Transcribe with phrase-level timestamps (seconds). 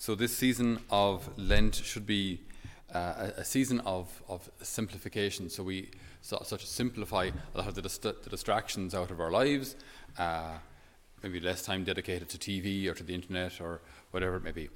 [0.00, 2.40] So this season of Lent should be
[2.94, 5.50] uh, a, season of, of simplification.
[5.50, 5.90] So we
[6.22, 9.76] so, of simplify a lot of the, dist- the distractions out of our lives.
[10.16, 10.54] Uh,
[11.22, 14.70] maybe less time dedicated to TV or to the internet or whatever it may be,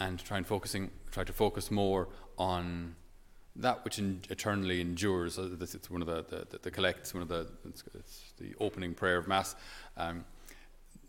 [0.00, 2.08] and try and focusing try to focus more
[2.38, 2.96] on
[3.54, 5.38] that which in, eternally endures.
[5.38, 8.32] Uh, this, it's one of the, the, the, the collects, one of the it's, it's
[8.38, 9.54] the opening prayer of mass.
[9.98, 10.24] Um,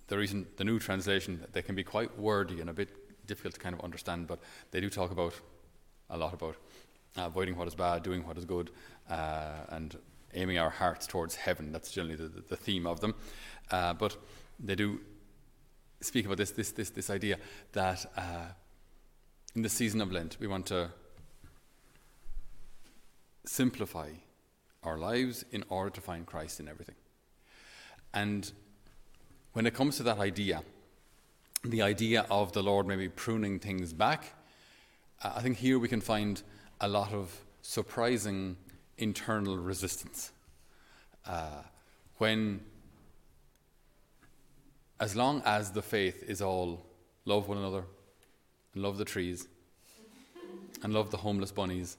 [0.07, 2.89] the reason the new translation they can be quite wordy and a bit
[3.25, 4.39] difficult to kind of understand, but
[4.71, 5.33] they do talk about
[6.09, 6.55] a lot about
[7.17, 8.71] uh, avoiding what is bad, doing what is good,
[9.09, 9.97] uh, and
[10.33, 11.71] aiming our hearts towards heaven.
[11.71, 13.15] That's generally the, the theme of them.
[13.71, 14.17] Uh, but
[14.59, 14.99] they do
[16.01, 17.37] speak about this this this, this idea
[17.71, 18.47] that uh,
[19.55, 20.89] in the season of Lent we want to
[23.45, 24.09] simplify
[24.83, 26.95] our lives in order to find Christ in everything.
[28.13, 28.51] And
[29.53, 30.63] when it comes to that idea,
[31.63, 34.33] the idea of the Lord maybe pruning things back,
[35.21, 36.41] uh, I think here we can find
[36.81, 38.57] a lot of surprising
[38.97, 40.31] internal resistance.
[41.25, 41.61] Uh,
[42.17, 42.59] when,
[44.99, 46.85] as long as the faith is all
[47.25, 47.85] love one another,
[48.73, 49.47] and love the trees,
[50.83, 51.97] and love the homeless bunnies,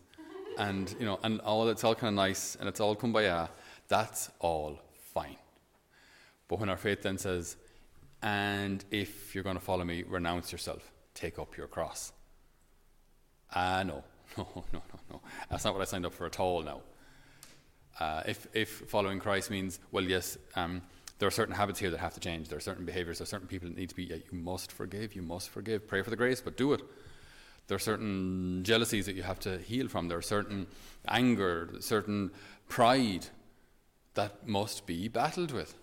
[0.59, 3.49] and you know, and all it's all kind of nice, and it's all kumbaya.
[3.89, 4.79] That's all
[5.15, 5.37] fine.
[6.49, 7.57] But when our faith then says,
[8.25, 12.13] "And if you're going to follow me, renounce yourself, take up your cross,"
[13.55, 14.05] ah, uh, no,
[14.39, 15.21] no, no, no, no.
[15.51, 16.63] That's not what I signed up for at all.
[16.63, 16.81] Now,
[18.01, 20.39] uh, if if following Christ means, well, yes.
[20.57, 20.83] Um,
[21.21, 22.49] there are certain habits here that have to change.
[22.49, 23.19] There are certain behaviors.
[23.19, 24.05] There are certain people that need to be.
[24.05, 25.15] Yeah, you must forgive.
[25.15, 25.87] You must forgive.
[25.87, 26.83] Pray for the grace, but do it.
[27.67, 30.09] There are certain jealousies that you have to heal from.
[30.09, 30.67] There are certain
[31.09, 32.33] anger, certain
[32.69, 33.27] pride
[34.15, 35.75] that must be battled with.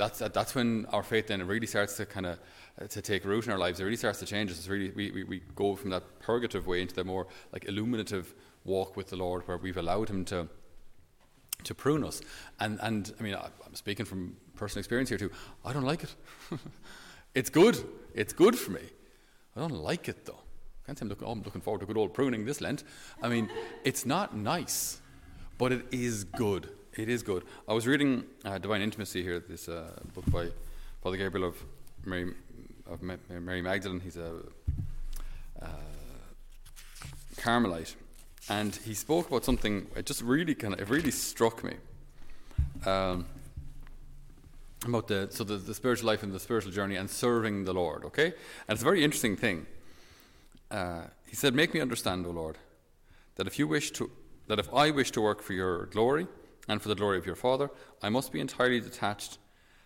[0.00, 2.38] That's, that's when our faith then really starts to kind of
[2.80, 3.80] uh, to take root in our lives.
[3.80, 4.50] It really starts to change.
[4.50, 8.32] It's really we, we, we go from that purgative way into the more like illuminative
[8.64, 10.48] walk with the Lord, where we've allowed Him to
[11.64, 12.22] to prune us.
[12.60, 15.30] And and I mean, I'm speaking from personal experience here too.
[15.66, 16.14] I don't like it.
[17.34, 17.84] it's good.
[18.14, 18.86] It's good for me.
[19.54, 20.40] I don't like it though.
[20.86, 22.84] Can't say I'm looking, oh, I'm looking forward to good old pruning this Lent.
[23.22, 23.50] I mean,
[23.84, 25.02] it's not nice,
[25.58, 26.70] but it is good.
[27.00, 27.44] It is good.
[27.66, 30.48] I was reading uh, Divine Intimacy here, this uh, book by
[31.02, 31.56] Father Gabriel of
[32.04, 32.34] Mary,
[32.86, 34.00] of Mary Magdalene.
[34.00, 34.42] He's a
[35.62, 35.66] uh,
[37.38, 37.94] Carmelite,
[38.50, 39.86] and he spoke about something.
[39.96, 41.76] It just really kind of it really struck me.
[42.84, 43.24] Um,
[44.86, 48.04] about the so the, the spiritual life and the spiritual journey and serving the Lord.
[48.04, 48.34] Okay, and
[48.68, 49.66] it's a very interesting thing.
[50.70, 52.58] Uh, he said, "Make me understand, O Lord,
[53.36, 54.10] that if you wish to,
[54.48, 56.26] that if I wish to work for your glory
[56.70, 57.68] and for the glory of your Father,
[58.00, 59.38] I must be entirely detached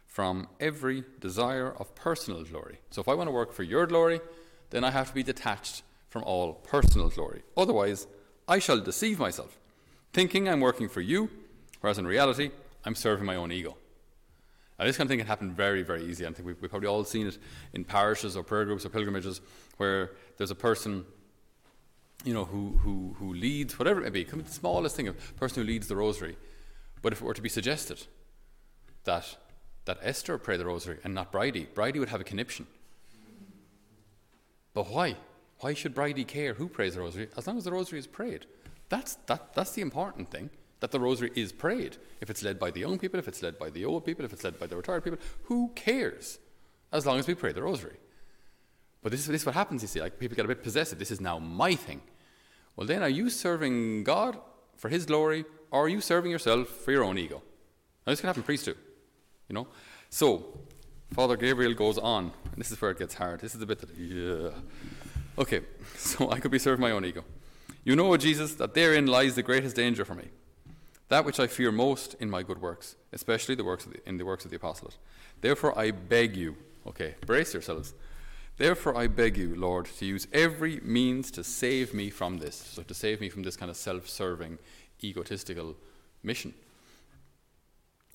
[0.06, 2.78] from every desire of personal glory.
[2.90, 4.20] So if I want to work for your glory,
[4.68, 7.42] then I have to be detached from all personal glory.
[7.56, 8.06] Otherwise,
[8.46, 9.58] I shall deceive myself,
[10.12, 11.30] thinking I'm working for you,
[11.80, 12.50] whereas in reality,
[12.84, 13.78] I'm serving my own ego."
[14.78, 16.26] Now, this kind of thing can happen very, very easy.
[16.26, 17.38] I think we've, we've probably all seen it
[17.72, 19.40] in parishes or prayer groups or pilgrimages
[19.78, 21.06] where there's a person,
[22.24, 25.62] you know, who, who, who leads, whatever it may be the smallest thing, a person
[25.62, 26.36] who leads the rosary.
[27.04, 28.06] But if it were to be suggested
[29.04, 29.36] that,
[29.84, 32.66] that Esther pray the rosary and not Bridie, Bridie would have a conniption.
[34.72, 35.16] But why?
[35.60, 38.46] Why should Bridie care who prays the rosary as long as the rosary is prayed?
[38.88, 40.48] That's, that, that's the important thing
[40.80, 41.98] that the rosary is prayed.
[42.22, 44.32] If it's led by the young people, if it's led by the old people, if
[44.32, 46.38] it's led by the retired people, who cares?
[46.90, 47.98] As long as we pray the rosary.
[49.02, 50.00] But this is, this is what happens, you see.
[50.00, 50.98] Like people get a bit possessive.
[50.98, 52.00] This is now my thing.
[52.76, 54.38] Well, then are you serving God
[54.78, 57.42] for His glory, or are you serving yourself for your own ego?
[58.06, 58.76] Now, this can happen priests too,
[59.48, 59.66] you know.
[60.08, 60.60] So,
[61.12, 63.40] Father Gabriel goes on, and this is where it gets hard.
[63.40, 64.50] This is the bit that, yeah.
[65.36, 65.62] Okay,
[65.96, 67.24] so I could be serving my own ego.
[67.82, 70.28] You know, O Jesus, that therein lies the greatest danger for me
[71.08, 74.24] that which I fear most in my good works, especially the works the, in the
[74.24, 74.96] works of the apostolate.
[75.40, 77.94] Therefore, I beg you, okay, brace yourselves.
[78.56, 82.82] Therefore, I beg you, Lord, to use every means to save me from this, so
[82.82, 84.58] to save me from this kind of self serving,
[85.02, 85.76] egotistical
[86.22, 86.54] mission.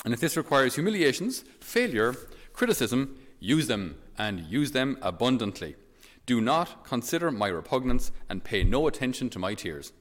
[0.05, 2.15] And if this requires humiliations, failure,
[2.53, 5.75] criticism, use them and use them abundantly.
[6.25, 9.91] Do not consider my repugnance and pay no attention to my tears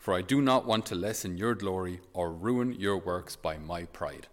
[0.00, 3.84] for I do not want to lessen your glory or ruin your works by my
[3.84, 4.28] pride.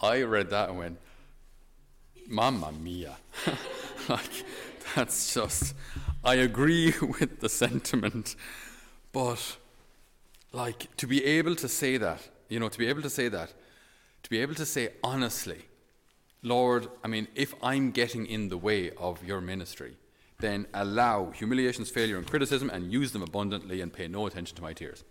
[0.00, 0.98] I read that and went,
[2.28, 3.16] Mamma mia.
[4.08, 4.44] like,
[4.94, 5.74] that's just,
[6.26, 8.34] I agree with the sentiment,
[9.12, 9.56] but
[10.52, 13.54] like, to be able to say that, you know, to be able to say that,
[14.24, 15.66] to be able to say honestly,
[16.42, 19.96] Lord, I mean, if I'm getting in the way of your ministry,
[20.40, 24.62] then allow humiliations, failure, and criticism and use them abundantly and pay no attention to
[24.62, 25.04] my tears.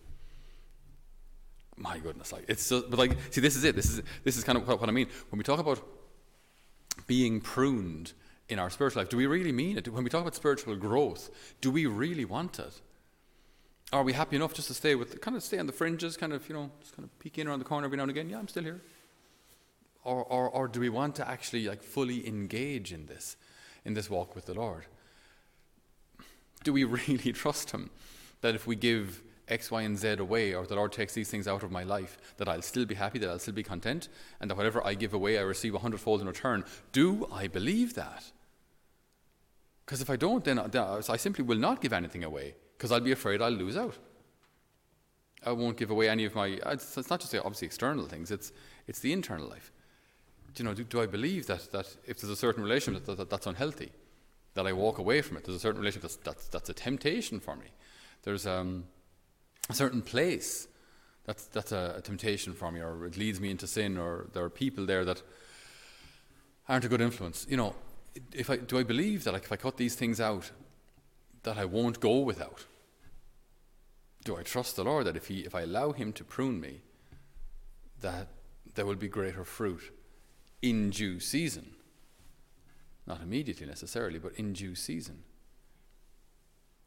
[1.78, 3.76] My goodness, like it's but like, see, this is it.
[3.76, 5.82] This is this is kind of what, what I mean when we talk about
[7.06, 8.14] being pruned
[8.50, 9.10] in our spiritual life.
[9.10, 9.88] Do we really mean it?
[9.88, 11.30] When we talk about spiritual growth,
[11.62, 12.82] do we really want it?
[13.94, 16.34] Are we happy enough just to stay with, kind of stay on the fringes, kind
[16.34, 18.30] of, you know, just kind of peek in around the corner every now and again?
[18.30, 18.82] Yeah, I'm still here.
[20.04, 23.38] Or, or, or do we want to actually like fully engage in this,
[23.84, 24.86] in this walk with the Lord?
[26.64, 27.90] Do we really trust Him
[28.42, 31.48] that if we give X, Y, and Z away, or the Lord takes these things
[31.48, 34.10] out of my life, that I'll still be happy, that I'll still be content,
[34.40, 36.66] and that whatever I give away, I receive a hundredfold in return?
[36.92, 38.32] Do I believe that?
[39.86, 42.56] Because if I don't, then, uh, then uh, I simply will not give anything away
[42.76, 43.96] because I'll be afraid I'll lose out.
[45.46, 46.60] I won't give away any of my.
[46.66, 48.52] Uh, it's, it's not just obviously external things; it's
[48.88, 49.72] it's the internal life.
[50.56, 50.74] Do you know?
[50.74, 53.92] Do, do I believe that that if there's a certain relationship that, that, that's unhealthy,
[54.56, 55.44] that I walk away from it?
[55.44, 57.68] There's a certain relationship that's that's, that's a temptation for me.
[58.24, 58.86] There's um,
[59.70, 60.68] a certain place
[61.26, 64.44] that's that's a, a temptation for me, or it leads me into sin, or there
[64.44, 65.22] are people there that
[66.70, 67.46] aren't a good influence.
[67.50, 67.76] You know,
[68.34, 70.52] if I, do I believe that like, if I cut these things out,
[71.44, 72.66] that I won't go without?
[74.24, 76.82] Do I trust the Lord that if, he, if I allow Him to prune me,
[78.02, 78.30] that
[78.74, 79.94] there will be greater fruit
[80.62, 81.76] in due season?
[83.06, 85.24] Not immediately necessarily, but in due season.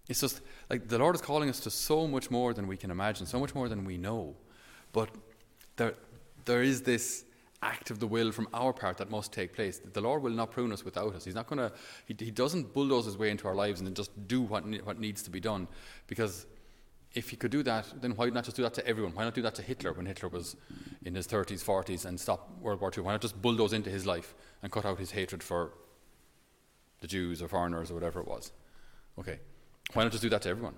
[0.09, 0.41] It's just
[0.71, 3.39] like the Lord is calling us to so much more than we can imagine, so
[3.39, 4.35] much more than we know.
[4.93, 5.11] But
[5.77, 5.95] there,
[6.47, 7.25] there is this
[7.63, 9.81] act of the will from our part that must take place.
[9.81, 11.25] The Lord will not prune us without us.
[11.25, 11.73] He's not going to,
[12.07, 14.99] he, he doesn't bulldoze his way into our lives and then just do what, what
[14.99, 15.67] needs to be done.
[16.07, 16.47] Because
[17.15, 19.15] if he could do that, then why not just do that to everyone?
[19.15, 20.57] Why not do that to Hitler when Hitler was
[21.05, 23.05] in his 30s, 40s and stop World War II?
[23.05, 25.73] Why not just bulldoze into his life and cut out his hatred for
[27.01, 28.53] the Jews or foreigners or whatever it was?
[29.19, 29.41] Okay.
[29.95, 30.75] Why not just do that to everyone?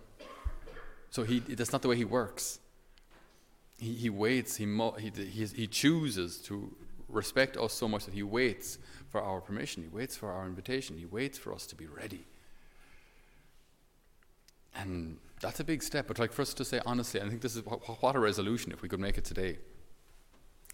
[1.11, 2.61] So he, that's not the way he works
[3.81, 6.71] he, he waits, he, mo- he, he, he chooses to
[7.09, 8.79] respect us so much that he waits
[9.09, 12.25] for our permission, he waits for our invitation, he waits for us to be ready.
[14.77, 17.57] And that's a big step, but like for us to say honestly, I think this
[17.57, 19.59] is what, what a resolution if we could make it today.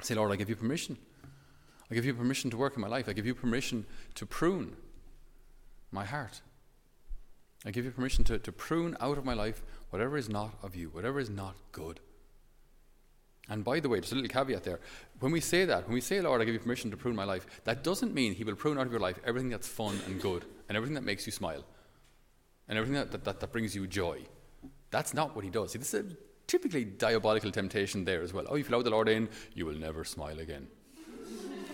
[0.02, 0.98] Say, Lord, I give you permission.
[1.90, 3.08] I give you permission to work in my life.
[3.08, 3.86] I give you permission
[4.16, 4.76] to prune
[5.92, 6.42] my heart.
[7.66, 10.76] I give you permission to, to prune out of my life whatever is not of
[10.76, 11.98] you, whatever is not good.
[13.48, 14.80] And by the way, just a little caveat there.
[15.20, 17.24] When we say that, when we say, Lord, I give you permission to prune my
[17.24, 20.20] life, that doesn't mean He will prune out of your life everything that's fun and
[20.20, 21.64] good, and everything that makes you smile,
[22.68, 24.20] and everything that, that, that brings you joy.
[24.90, 25.72] That's not what He does.
[25.72, 26.16] See, this is a
[26.46, 28.46] typically diabolical temptation there as well.
[28.48, 30.66] Oh, if you allow the Lord in, you will never smile again.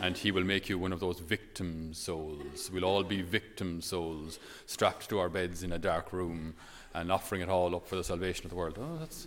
[0.03, 2.71] And He will make you one of those victim souls.
[2.73, 6.55] We'll all be victim souls, strapped to our beds in a dark room
[6.95, 8.79] and offering it all up for the salvation of the world.
[8.79, 9.27] Oh, that's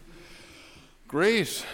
[1.07, 1.65] great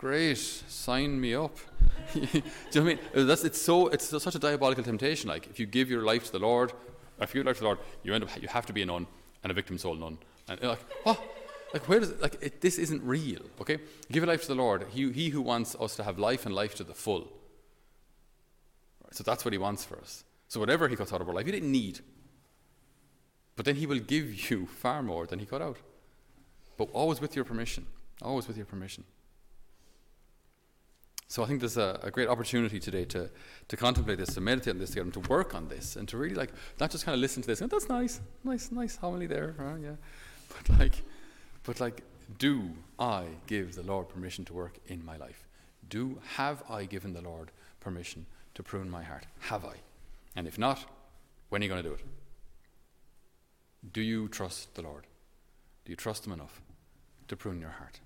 [0.00, 1.58] great, sign me up.
[2.14, 2.42] Do you know
[2.72, 2.98] what I mean?
[3.14, 5.28] Uh, that's, it's, so, it's such a diabolical temptation.
[5.28, 6.72] Like, if you give your life to the Lord,
[7.20, 8.80] if you give your life to the Lord, you, end up, you have to be
[8.80, 9.06] a nun
[9.44, 10.16] and a victim soul nun.
[10.48, 11.20] And like, what?
[11.74, 13.76] Like, where does like, it, this isn't real, okay?
[14.10, 14.86] Give your life to the Lord.
[14.90, 17.28] He, he who wants us to have life and life to the full.
[19.10, 20.24] So that's what He wants for us.
[20.48, 22.00] So whatever He cuts out of our life, He didn't need.
[23.56, 25.76] But then He will give you far more than He cut out.
[26.76, 27.86] But always with your permission.
[28.22, 29.04] Always with your permission.
[31.30, 33.30] So I think there's a, a, great opportunity today to,
[33.68, 36.16] to contemplate this, to meditate on this together, and to work on this, and to
[36.16, 36.50] really like
[36.80, 37.60] not just kind of listen to this.
[37.60, 39.80] That's nice, nice, nice homily there, right?
[39.80, 39.94] yeah.
[40.48, 41.02] But like,
[41.62, 42.02] but like,
[42.38, 45.46] do I give the Lord permission to work in my life?
[45.88, 48.26] Do have I given the Lord permission
[48.60, 49.26] to prune my heart?
[49.40, 49.76] Have I?
[50.36, 50.84] And if not,
[51.48, 52.04] when are you going to do it?
[53.90, 55.06] Do you trust the Lord?
[55.84, 56.60] Do you trust Him enough
[57.28, 58.00] to prune your heart?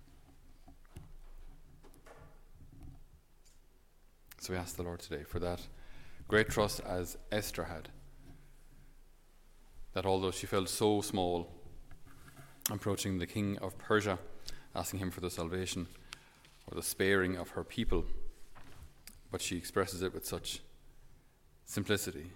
[4.39, 5.61] So we ask the Lord today for that
[6.29, 7.89] great trust as Esther had.
[9.95, 11.51] That although she felt so small,
[12.71, 14.19] approaching the king of Persia,
[14.75, 15.89] asking him for the salvation
[16.69, 18.05] or the sparing of her people,
[19.35, 20.61] but she expresses it with such
[21.65, 22.31] simplicity.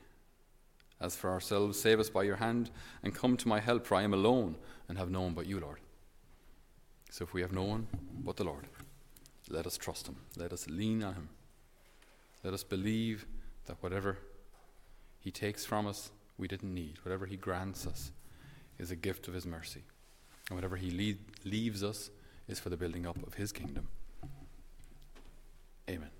[1.01, 2.73] As for ourselves, save us by your hand
[3.05, 4.57] and come to my help, for I am alone
[4.89, 5.79] and have no one but you, Lord.
[7.09, 7.87] So if we have no one
[8.25, 8.67] but the Lord,
[9.49, 11.29] let us trust him, let us lean on him.
[12.43, 13.27] Let us believe
[13.67, 14.19] that whatever
[15.21, 16.99] He takes from us, we didn't need.
[17.05, 18.11] Whatever He grants us
[18.77, 19.85] is a gift of His mercy.
[20.49, 22.11] And whatever He leaves us
[22.49, 23.87] is for the building up of His kingdom.
[25.89, 26.11] Amen.